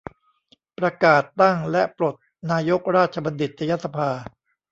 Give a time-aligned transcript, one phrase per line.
[0.77, 2.15] ประกาศตั้งและปลด
[2.51, 4.09] นายกราชบัณฑิตยสภา